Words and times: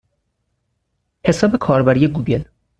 حساب 1.27 1.55
کاربری 1.55 2.07
گوگل 2.07 2.41